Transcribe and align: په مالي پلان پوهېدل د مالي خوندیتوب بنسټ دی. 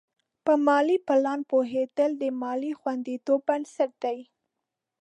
په 0.45 0.53
مالي 0.67 0.97
پلان 1.07 1.39
پوهېدل 1.51 2.11
د 2.17 2.23
مالي 2.41 2.71
خوندیتوب 2.79 3.39
بنسټ 3.47 3.91
دی. 4.03 4.19